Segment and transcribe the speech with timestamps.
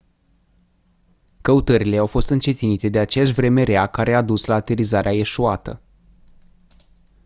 [1.41, 5.81] căutările au fost încetinite de aceeași vreme rea care a dus la aterizarea eșuată